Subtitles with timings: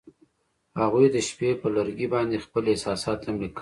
[0.81, 3.59] هغوی د شپه پر لرګي باندې خپل احساسات هم لیکل.